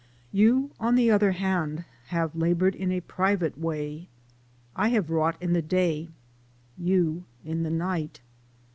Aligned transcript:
You 0.31 0.71
on 0.79 0.95
the 0.95 1.11
other 1.11 1.33
hand 1.33 1.85
have 2.07 2.35
labored 2.35 2.73
in 2.73 2.91
a 2.91 3.01
private 3.01 3.55
way; 3.55 4.07
I 4.75 4.87
have 4.89 5.11
wrought 5.11 5.39
in 5.39 5.53
the 5.53 5.61
day 5.61 6.09
you 6.75 7.25
in 7.45 7.61
the 7.61 7.69
night. 7.69 8.19